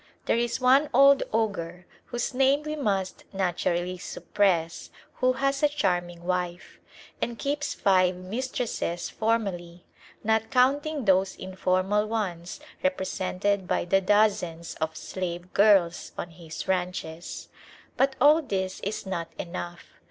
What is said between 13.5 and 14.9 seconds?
by the dozens